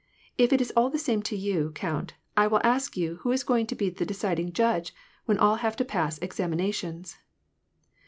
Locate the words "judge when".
4.51-5.37